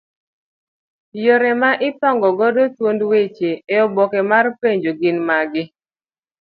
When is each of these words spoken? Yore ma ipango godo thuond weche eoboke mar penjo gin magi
Yore 1.25 1.51
ma 1.61 1.71
ipango 1.89 2.29
godo 2.39 2.61
thuond 2.75 3.01
weche 3.11 3.51
eoboke 3.75 4.19
mar 4.31 4.45
penjo 4.61 4.91
gin 4.99 5.17
magi 5.27 5.63